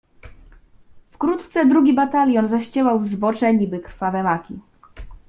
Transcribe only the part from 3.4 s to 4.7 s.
niby krwawe maki."